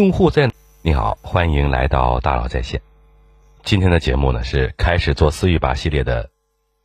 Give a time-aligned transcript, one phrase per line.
[0.00, 0.48] 用户在
[0.80, 2.80] 你好，欢迎来到大佬在线。
[3.64, 6.30] 今天的节目呢是开始做私域吧系列的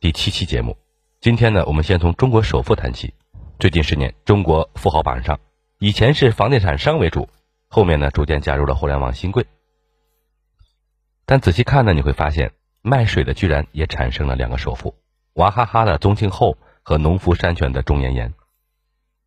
[0.00, 0.76] 第七期节目。
[1.20, 3.14] 今天呢，我们先从中国首富谈起。
[3.60, 5.38] 最近十年，中国富豪榜上，
[5.78, 7.28] 以前是房地产商为主，
[7.68, 9.46] 后面呢逐渐加入了互联网新贵。
[11.24, 12.50] 但仔细看呢，你会发现
[12.82, 14.96] 卖水的居然也产生了两个首富：
[15.34, 18.34] 娃哈哈的宗庆后和农夫山泉的钟妍妍。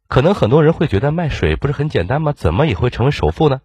[0.09, 2.33] 可能很多人会觉得卖水不是很简单吗？
[2.33, 3.61] 怎么也会成为首富呢？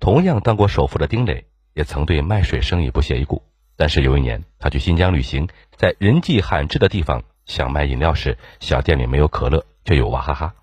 [0.00, 3.42] 同样当过首富的丁磊，也曾对卖水生意不屑一顾。
[3.76, 10.54] 但是有一年，他去新疆旅行，在人迹罕至的地方想卖饮料时，小店里没有可乐，却有娃哈哈。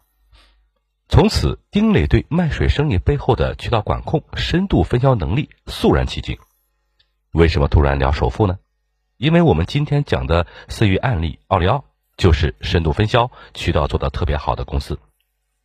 [1.10, 6.40] 从此，丁磊对卖水生意背后的渠道管控、深度分销能力肃然起敬。
[7.32, 8.58] 为什么突然聊首富呢？
[9.18, 11.86] 因为我们今天讲的私域案例奥利奥，
[12.18, 15.00] 就是深度分销、渠道做得特别好的公司。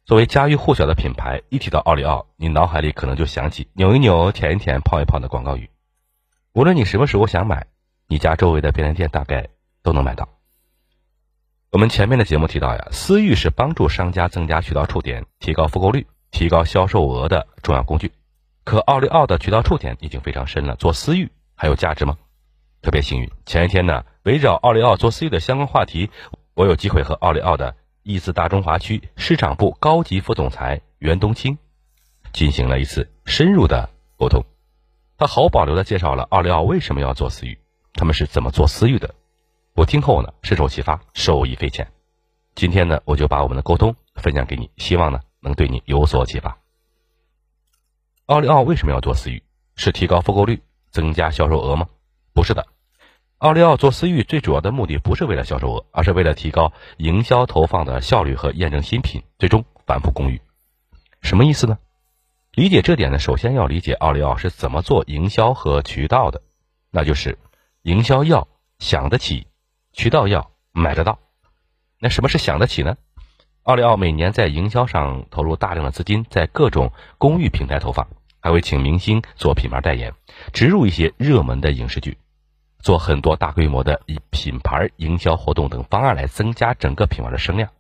[0.09, 5.69] 作为家喻户晓的品牌，一提到奥利奥，你脑海里可能就想起“扭一扭、舔一舔、泡一泡”的广告语。
[6.55, 7.67] 无论你什么时候想买，
[8.07, 9.49] 你家周围的便利店大概
[9.83, 10.27] 都能买到。
[11.71, 18.11] 我们前面的节目提到呀，私域是帮助商家增加渠道触点、提高复购率、提高销售额的重要工具。
[18.65, 22.17] 可奥利奥的渠道触点已经非常深了，做私域还有价值吗？
[22.81, 26.09] 特别幸运，前一天呢，围绕奥利奥做私域的相关话题，
[26.55, 27.77] 我有机会和奥利奥的。
[28.09, 31.59] 易资大中华区市场部高级副总裁袁冬青
[32.33, 34.47] 进行了一次深入的沟通，
[35.19, 37.59] 他毫无保留的介绍了奥利奥为什么要做私域，
[37.93, 39.15] 他们是怎么做私域的。
[39.75, 41.87] 我听后呢，深受启发，受益匪浅。
[42.55, 46.57] 今天呢，我就把我们的沟通分享给你，希望呢能对你有所启发。
[48.25, 49.43] 奥利奥为什么要做私域？
[49.77, 51.87] 是提高复购率、增加销售额吗？
[52.33, 52.69] 不是的。
[53.39, 60.43] 奥利奥做私域最主要的目的不是为了销售额，而是为了提高营销投放的效率和验证新品，最终反哺公域。
[61.23, 61.79] 什么意思呢？
[62.55, 66.43] 理解这点呢，首先要理解奥利奥是怎么做营销和渠道的。
[66.91, 67.39] 那就是
[67.83, 68.49] 营销要
[68.81, 69.47] 想得起，
[69.93, 71.21] 渠道要买得到。
[72.01, 72.97] 那什么是想得起呢？
[73.63, 78.09] 奥利奥每年在营销上投入大量的资金，在各种公域平台投放，
[78.41, 80.13] 还会请明星做品牌代言，
[80.53, 82.19] 植入一些热门的影视剧。
[82.81, 87.71] 做很多大规模的以品牌营销活动等方案来增加整个品牌的声量，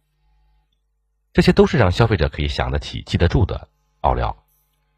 [1.32, 3.68] 这些都是让消费者可以想得起、记得住的
[4.00, 4.36] 奥利奥。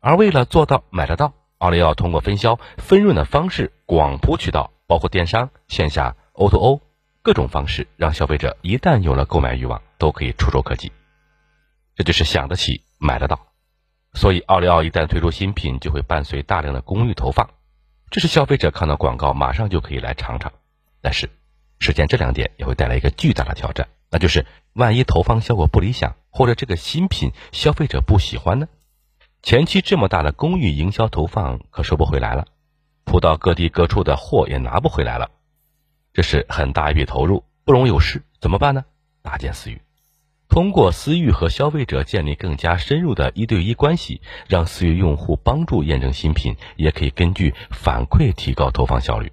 [0.00, 6.81] 而为了做到买得到，奥利奥通过分销分润的方式，广铺渠道，包括电商、线下、O2O
[7.22, 10.91] 各种方式，让消费者一旦有了购买欲望，都可以触手可及。
[11.94, 13.38] 这就是想得起、买得到。
[14.15, 17.50] 所以，奥利奥一旦推出新品，就会伴随大量的公域投放。
[18.10, 20.53] 这是消费者看到广告马上就可以来尝尝，
[21.00, 21.31] 但是
[21.78, 28.66] 实现这两点也会带来一个巨大的挑战，那就是万一投放效果不理想，或者这个新品消费者不喜欢呢？
[29.43, 32.47] 前期这么大的公域营销投放可收不回来了，
[33.04, 35.31] 铺到各地各处的货也拿不回来了，
[36.12, 38.84] 这是很大一笔投入，不容有失，怎么办呢？
[39.22, 39.81] 搭建私域。
[40.50, 49.31] 通过私域和消费者建立更加深入的一对一关系，让私域用户帮助验证新品，也可以根据反馈提高投放效率。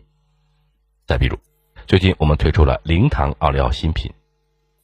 [1.08, 1.40] 再比如，
[1.88, 4.14] 最近我们推出了零糖奥利奥新品，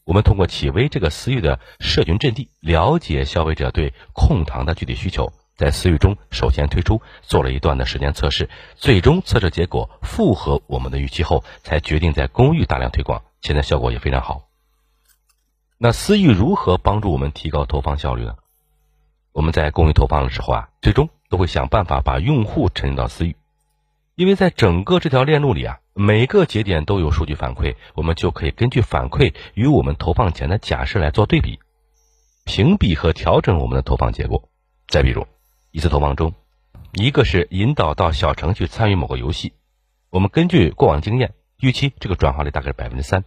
[0.06, 14.50] 我们通过企微这个私域的社群阵地，了解消费者对控糖的具体需求，在私域中首先推出，做了一段的时间测试，最终测试结果符合我们的预期后，才决定在公域大量推广，现在效果也非常好。
[15.78, 18.36] 那私域如何帮助我们提高投放效率呢？
[19.34, 23.36] 我们在公域投放的时候啊，最终都会想办法把用户沉入到私域，
[24.16, 31.60] 因为在整个这条链路里啊，每个节点都有数据反馈，我们就可以根据反馈与我们投放前的假设来做对比，
[32.46, 34.48] 评比和调整我们的投放结果。
[34.88, 35.26] 再比如，
[35.72, 36.34] 一次投放中，
[36.94, 39.54] 一个是引导到小程序参与某个游戏，
[40.12, 43.24] 我们根据过往经验预期这个转化率大概是百分之三。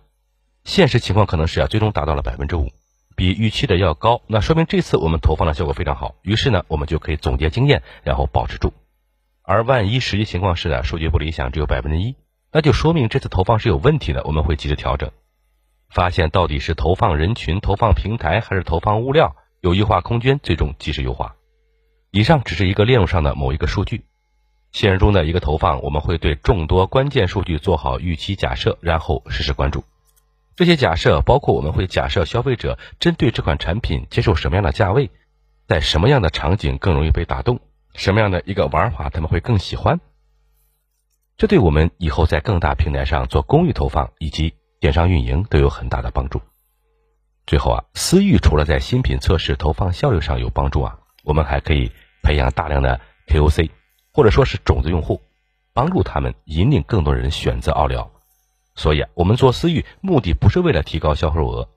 [0.67, 2.73] 现实情况可能是啊，最终达到了百分之五，
[3.15, 4.21] 比预期的要高。
[4.27, 6.17] 那说明这次我们投放的效果非常好。
[6.23, 8.73] 于是呢，我们就可以总结经验，然后保持住。
[9.45, 12.17] 而万一实际情况是呢，数据不理想，只有百分之一，
[12.51, 14.25] 那就说明这次投放是有问题的。
[14.25, 15.13] 我们会及时调整，
[15.89, 21.37] 发现到底是投放人群、投放平台还是投放物料有优化空间，最终及时优化。
[22.11, 24.05] 以上只是一个链路上的某一个数据，
[24.73, 29.85] 现实中的一个投放，我们会对众多关键数据做好预期假设，然后实时关注。
[30.57, 35.11] 这些假设包括我们会假设消费者针对这款产品接受什么样的价位，
[35.69, 37.61] 在什么样的场景更容易被打动，
[37.95, 40.01] 什么样的一个玩法他们会更喜欢。
[41.37, 46.41] 这对我们以后在更大平台上做公域投放以及电商运营都有很大的帮助。
[47.47, 51.93] 最后啊，私域除了在新品测试投放效率上有帮助啊，我们还可以
[52.23, 52.99] 培养大量的
[53.29, 53.69] KOC，
[54.11, 55.21] 或者说是种子用户，
[55.75, 58.11] 帮助他们引领更多人选择奥利奥。
[58.77, 61.69] 所以啊，我们做私域目的不是为了提高销售额、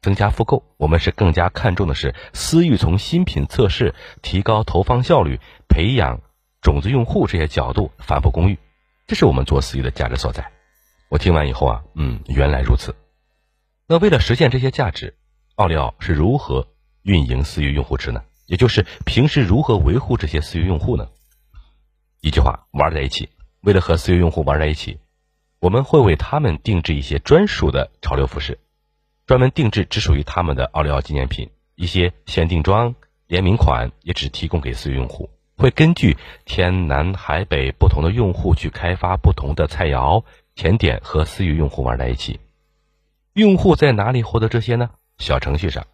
[0.00, 6.20] 增加复购，我们是更加看重的是私域从新品测试、提高投放效率、培养
[6.60, 8.58] 种子用户这些角度反复公寓，
[9.06, 10.50] 这是我们做私域的价值所在。
[11.10, 12.96] 我听完以后啊，嗯，原来如此。
[13.86, 15.16] 那为了实现这些价值，
[15.56, 16.66] 奥利奥是如何
[17.02, 18.22] 运营私域用户池呢？
[18.46, 21.08] 也就是平时如何维护这些私域用户呢？
[22.22, 23.28] 一句话，玩在一起。
[23.60, 24.98] 为了和私域用户玩在一起。
[25.60, 28.58] 我们会为他们定制一些专属的潮流服饰，
[29.26, 32.94] 专门定制只属于他们的奥利奥纪念品，一些限定装、
[33.26, 35.30] 联名款也只提供给私域用户。
[35.56, 40.22] 会根据天南海北不同的用户去开发不同的菜肴、
[40.54, 42.38] 甜点和私域用户玩在一起。
[43.32, 44.90] 用户在哪里获得这些呢？
[45.18, 45.88] 小程序上。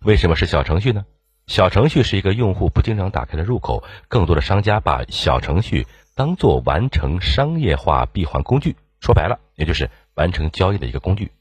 [0.00, 1.06] 为什么是小程序呢？
[1.46, 8.76] 小程序是一个用户不经常打开的入口，更多的商家把小程序当做完成商业化闭环工具。
[9.00, 11.32] 说白了，也就是完成交易的一个工具。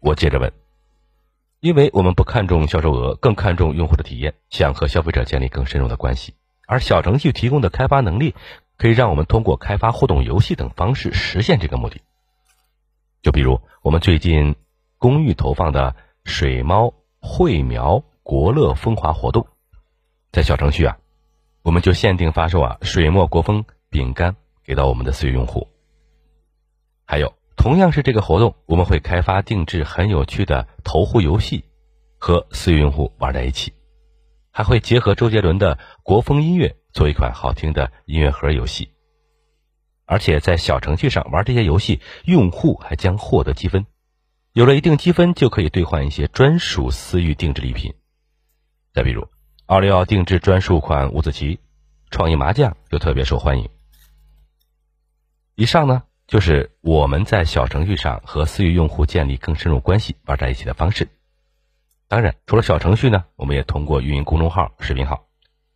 [0.00, 0.52] 我接着问，
[1.60, 6.34] 因为我们不看重销售额，更看重用户的体验，想和消费者建立更深入的关系。
[6.66, 8.34] 而小程序提供的开发能力，
[8.78, 12.00] 可以让我们通过开发互动游戏等方式实现这个目的。
[13.22, 14.56] 就比如我们最近
[14.98, 15.94] 公寓投放的
[16.24, 19.46] 水猫绘苗国乐风华活动，
[20.32, 20.98] 在小程序啊，
[21.62, 24.34] 我们就限定发售啊水墨国风饼干
[24.64, 25.68] 给到我们的私域用户。
[27.04, 31.64] 还有，同样是这个活动，我们会开发定制很有趣的投壶游戏，
[32.18, 33.72] 和私域用户玩在一起，
[34.50, 38.90] 还会结合周杰伦的国风音乐做一款好听的音乐盒游戏。
[40.04, 43.86] 而且在小程序上玩这些游戏，用户还将获得积分，
[44.52, 47.94] 有了一定积分就可以兑换一些专属私域定制礼品。
[48.92, 49.26] 再比如，
[49.66, 51.60] 奥利奥定制专属款五子棋、
[52.10, 53.68] 创意麻将就特别受欢迎。
[55.54, 56.02] 以上呢？
[56.32, 61.06] 就是我们在小程序上和私域用户建立更深入关系、玩在一起的方式。
[62.08, 65.26] 当然，除了小程序呢，我们也通过运营公众号、视频号，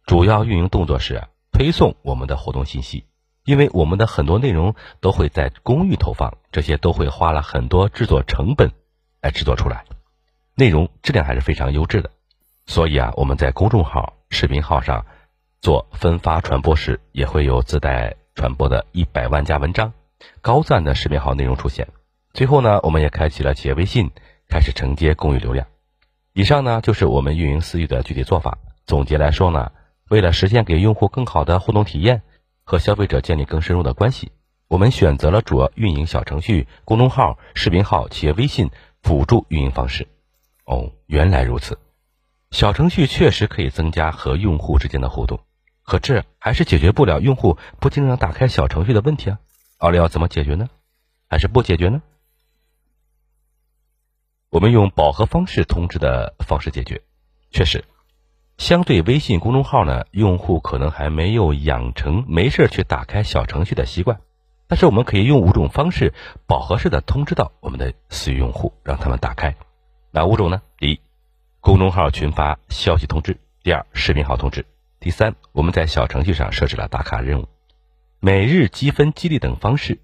[0.06, 3.04] 主要运营动作是推送我们的活动信息。
[3.44, 8.72] 因为我们的很多内容都会在公寓投放，这些都会花了很多制作成本
[9.20, 9.84] 来制作出来，
[10.54, 12.10] 内容质量还是非常优质的。
[12.64, 15.04] 所以啊，我们在公众号、视频号上
[15.60, 19.92] 做分发传播时，也会有自带传播的一百万加文章。
[20.40, 21.88] 高赞的视频号内容出现，
[22.32, 24.10] 最后呢，我们也开启了企业微信，
[24.48, 25.66] 开始承接公域流量。
[26.32, 28.58] 以上呢，就是我们运营私域的具体做法。
[28.84, 29.72] 总结来说呢，
[30.08, 32.22] 为了实现给用户更好的互动体验
[32.62, 34.30] 和消费者建立更深入的关系，
[34.68, 38.70] 我们选择了主要运营小程序、公众号、视频号、企业微信
[39.02, 40.06] 辅助运营方式。
[40.64, 41.78] 哦，原来如此，
[42.50, 45.40] 小程序确实可以增加和用户之间的互动，
[45.84, 49.38] 可这还是解决不了用户不经常打开小程序的问题啊。
[49.78, 50.70] 奥利奥怎么解决呢？
[51.28, 52.00] 还是不解决呢？
[54.48, 57.02] 我们用饱和方式通知的方式解决。
[57.50, 57.84] 确实，
[58.56, 64.18] 相对微信公众号呢，用户可能还没有养成没事去打开小程序的习惯。
[64.66, 66.14] 但是我们可以用五种方式
[66.46, 69.54] 饱和式的通知到我们的私域用户，让他们打开。
[70.10, 70.62] 哪五种呢？
[70.78, 71.00] 第一，
[71.60, 74.62] 公众号群发消息通知；第二，视频号通知；
[75.00, 77.46] 第三，我们在小程序上设置了打卡任务。
[78.18, 79.98] 每日积分激励等方式，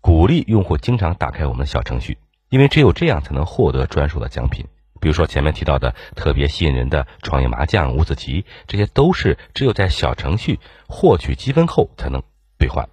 [0.00, 2.18] 鼓励用户经常打开我们的小程序，
[2.50, 4.66] 因为只有这样才能获得专属的奖品。
[5.00, 12.22] 比如说前面提到的特别吸引人的创业麻将、五子棋，这些都是只有在小程序获取积分后才能
[12.58, 12.88] 兑换。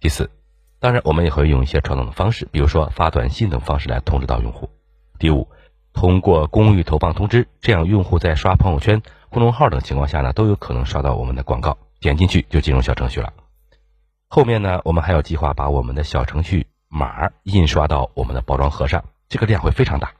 [0.00, 0.30] 第四，
[0.80, 4.70] 当然我们也会用一些传统的方式，比如说发短信等方式来通知到用户。
[5.18, 5.48] 第五，
[5.92, 13.32] 通过公寓投放通知，这样用户在刷朋友圈、公众号等情况下呢，都有可能刷到我们的广告，点进去就进入小程序了。
[14.28, 20.12] 后面呢，我们还有计划把我们的小程序码印刷到我们的包装盒上，这个量会非常大。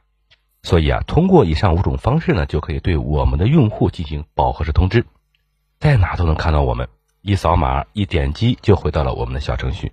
[0.62, 5.04] 所以啊，通过以上五种方式呢，就可以对我们的用户进行饱和式通知，
[5.78, 6.88] 在哪都能看到我们，
[7.20, 9.92] 一扫码一点击就回到了我们的小程序。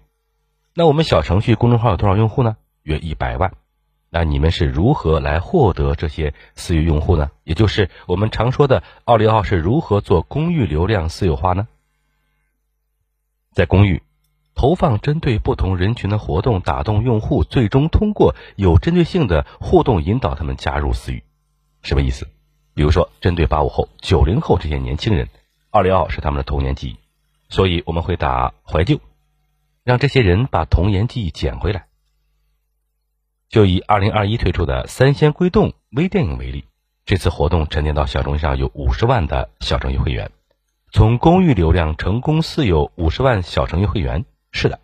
[0.75, 2.57] 那我们小程序公众号有多少用户呢？
[2.83, 3.53] 约一百万。
[4.09, 7.31] 那你们是如何来获得这些私域用户呢？
[7.43, 11.67] 也就是我们常说的奥利奥是如何做公域流量私有化呢？
[13.53, 14.01] 在公寓
[14.55, 21.23] 投放针对不同人群的活动，打动用户，最终通过有针对性的互动引导他们加入私域，
[21.81, 22.27] 什么意思？
[22.75, 25.27] 比如说，针对八五后、九零后这些年轻人，
[25.69, 26.97] 奥利奥是他们的童年记忆，
[27.49, 28.99] 所以我们会打怀旧，
[29.83, 31.85] 让这些人把童年记忆捡回来。
[33.49, 36.65] 就以二零二一推出的《三仙归洞》微电影为例，
[37.05, 40.31] 这次活动沉淀到小程序上有五十万的小程序会员。
[40.95, 44.25] 从公域流量成功私有五十万小程序会员。
[44.51, 44.79] 是的，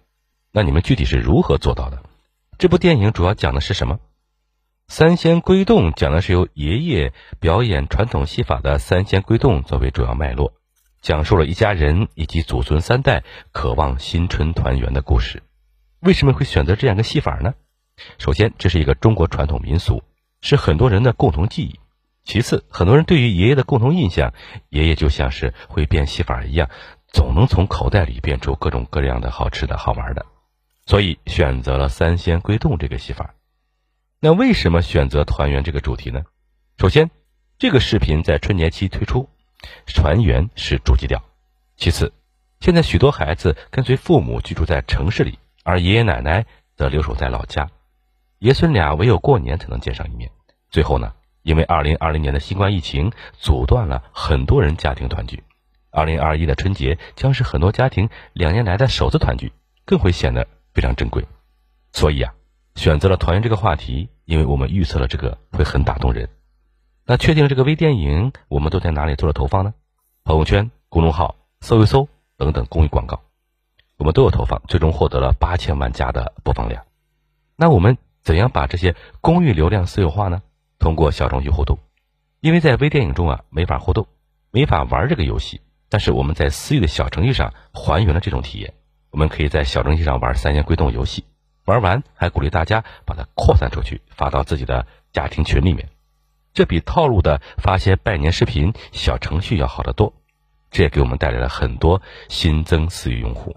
[0.52, 2.02] 那你们具体是如何做到的？
[2.58, 4.00] 这部电影主要讲的是什么？
[4.88, 10.54] 三仙归洞讲的是由爷爷表演传统戏法的三仙归洞作为主要脉络，
[11.00, 15.44] 讲述了一家人以及祖孙三代渴望新春团圆的故事。
[16.00, 17.54] 为什么会选择这样一个戏法呢？
[18.18, 20.02] 首先，这是一个中国传统民俗，
[20.42, 21.80] 是很多人的共同记忆。
[22.30, 24.36] 其次，很多人对于爷爷的共同印象，
[24.70, 26.70] 爷爷就像是会变戏法一样，
[27.08, 30.28] 总能从口袋里变出各种各样的好吃的好玩的，
[30.86, 33.34] 所以选择了三仙归洞这个戏法。
[34.20, 36.22] 那为什么选择团圆这个主题呢？
[36.78, 37.10] 首先，
[37.58, 39.28] 这个视频在春节期推出，
[39.88, 41.24] 团圆是主基调。
[41.78, 42.14] 其次，
[42.60, 46.46] 现在许多孩子跟随父母居住在城市里，而爷爷奶奶
[46.76, 47.72] 则留守在老家，
[48.38, 50.30] 爷孙俩唯有过年才能见上一面。
[50.70, 51.14] 最后呢？
[51.42, 55.44] 因为二零二零年的新冠疫情阻断了很多人家庭团聚，
[55.90, 59.52] 二零二一的春节将是很多家庭两年来的首次团聚，
[59.86, 61.26] 更会显得非常珍贵。
[61.92, 62.34] 所以啊，
[62.76, 66.30] 选择了团圆这个话题，因为我们预测了这个会很打动人。
[67.06, 69.74] 那确定这个微电影，我们都在哪里做了投放呢？
[70.24, 73.22] 朋友圈、公众号搜一搜等等公益广告，
[73.98, 76.84] 我们都有投放，最终获得了八千万加的播放量。
[77.56, 80.44] 那我们怎样把这些公益流量私有化呢？
[80.80, 81.78] 通过小程序互动，
[82.40, 84.08] 因为在微电影中啊没法互动，
[84.52, 85.62] 没法玩这个游戏。
[85.90, 88.74] 但是我们在私域的小程序上还原了这种体验。
[89.12, 91.26] 我们可以在小程序上玩三仙归洞游戏，
[91.66, 95.90] 玩完还鼓励大家把它扩散出去，发到自己的家庭群里面。
[96.54, 100.14] 这比套路的发些拜年视频小程序要好得多。
[100.72, 103.56] 这也给我们带来了很多新增私域用户。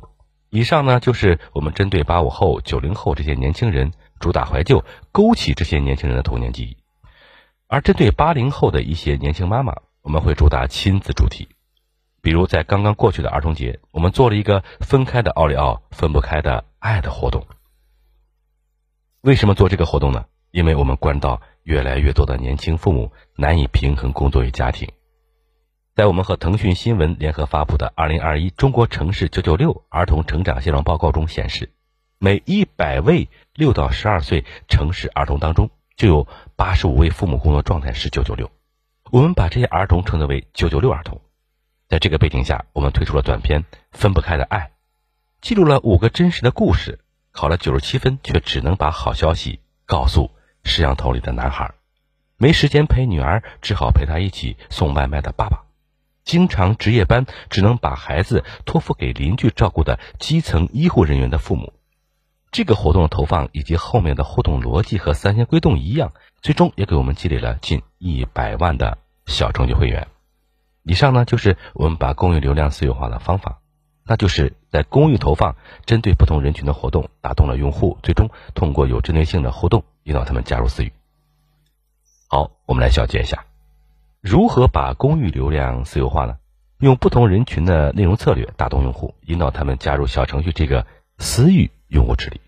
[0.49, 6.76] 以上呢就是我们针对八五后、九零后这些年轻人，主打怀旧，勾起这些年轻人的童年记忆。
[7.73, 11.49] 而针对八零后的一些年轻妈妈，我们会主打亲子主题，
[12.21, 17.47] 比如在刚刚过去的儿童节，我们做了一个分开的奥利奥分不开的爱的活动。
[19.23, 20.26] 为什么做这个活动呢？
[20.50, 24.87] 因为我们关到越来越多的年轻父母难以平衡工作与家庭。
[25.95, 31.73] 在我们和腾讯新闻联合发布的《二零二一中国城市九九六儿童成长现状报告》中显示，
[32.19, 38.51] 每一百位六到十二岁城市儿童当中，就有八十五位父母工作状态是九九六，
[39.11, 41.21] 我们把这些儿童称之为九九六儿童。
[41.89, 44.59] 在这个背景下，我们推出了短片《分不开的爱》，
[45.41, 47.01] 记录了五个真实的故事。
[47.33, 50.31] 考了九十七分，却只能把好消息告诉
[50.65, 51.73] 摄像头里的男孩，
[52.37, 55.65] 没时间陪女儿，只好陪她一起送外卖的爸爸，
[56.25, 61.73] 经常值夜班，只能把孩子托付给邻居照顾的基层医护人员的父母。
[62.52, 70.06] 这个活动的投放以及后面的互动逻辑和三仙归洞一样，最终也给我们积累了近一百万的小程序会员。
[70.82, 73.61] 以上呢就是我们把公域流量私有化的方法，
[74.04, 75.56] 那就是在公域投放，
[75.87, 80.92] 针对不同人群的活动，打动了用户，最终通过有针对性的互动，引导他们加入私域。
[82.28, 83.47] 好，我们来小结一下，
[84.21, 86.37] 如何把公域流量私有化呢？
[86.80, 91.71] 用不同人群的内容策略打动用户，引导他们加入小程序这个私域。
[91.93, 92.41] 用户池里，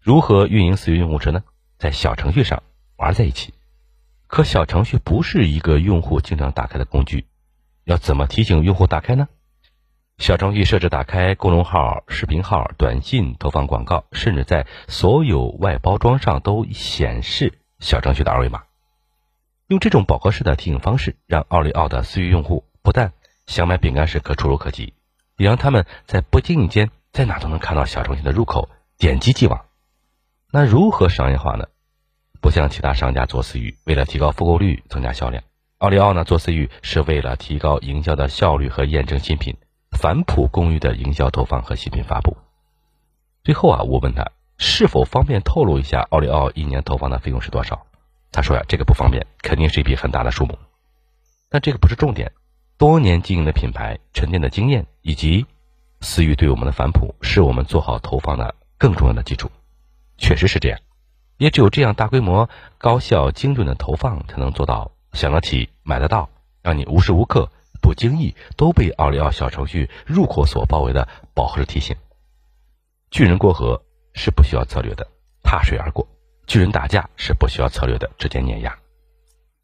[0.00, 1.44] 如何运营私域用户池呢？
[1.78, 2.64] 在小程序上
[2.96, 3.54] 玩在一起。
[4.26, 7.26] 可小程序不是一个用户经常打开的工具，
[7.84, 9.28] 要怎么提醒用户打开呢？
[10.18, 18.64] 小程序设置打开公众号、视频号、短信投放广告，甚至在所有外包装上都显示小程序的二维码。
[19.68, 23.12] 用这种饱和式的提醒方式，让奥利奥的私域用户不但
[23.46, 24.92] 想买饼干时可触手可及，
[25.36, 26.90] 也让他们在不经意间。
[27.12, 29.66] 在哪都能看到小程序的入口，点击即往。
[30.50, 31.66] 那如何商业化呢？
[32.40, 35.44] 不像其他商家做私域，为了提高复购率、增加销量，
[35.76, 39.56] 奥利奥呢做私域是为了提高营销的效率和验证新品，
[39.90, 42.36] 反哺公寓的营销投放和新品发布。
[43.44, 47.86] 最后啊，我问他是否方便透露一下奥利奥一年投放的费用是多少？
[48.32, 50.58] 他说呀，这个不方便，肯定是一笔很大的数目。
[51.50, 52.32] 但这个不是重点，
[52.78, 55.44] 多年经营的品牌、沉淀的经验以及。
[56.02, 59.50] 私域对我们的反哺，是我们做好投放的更重要的基础。
[60.18, 60.78] 确实是这样，
[61.38, 66.28] 也只有这样大规模、高效、精准的投放，才能做到想得起、买得到，
[66.60, 67.48] 让你无时无刻
[67.80, 71.96] 不经意都被奥利奥小程序入口所包围的饱和式提醒。
[73.10, 73.80] 巨人过河
[74.12, 75.06] 是不需要策略的，
[75.42, 76.04] 踏水而过；
[76.46, 78.76] 巨人打架是不需要策略的，直接碾压。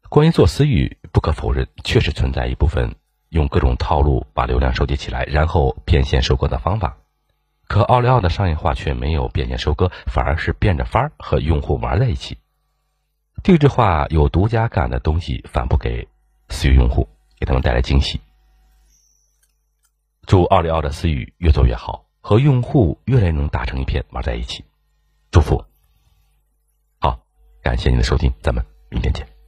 [0.07, 2.95] 关于做私域，不可否认，确实存在一部分。
[3.29, 6.97] 用各种套路把流量收集起来，然后变现收割的方法，
[7.67, 12.39] 可奥利奥的商业化却没有变现收割，反而是变着法儿和用户玩在一起，
[13.43, 16.07] 定制化有独家感的东西反哺给
[16.49, 17.07] 私域用户，
[17.39, 18.19] 给他们带来惊喜。
[20.25, 24.65] 祝奥利奥的私域越做越好，和用户越来能打成一片，玩在一起。
[25.31, 25.63] 祝福。
[26.99, 27.19] 好，
[27.61, 29.38] 感谢您的收听，咱们明天见。